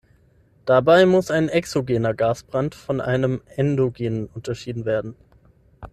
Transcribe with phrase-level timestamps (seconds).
[0.65, 5.15] Dabei muss ein exogener Gasbrand von einem endogenen unterschieden werden.